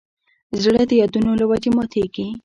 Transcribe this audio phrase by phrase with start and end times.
[0.63, 2.27] زړه د یادونو له وجې ماتېږي.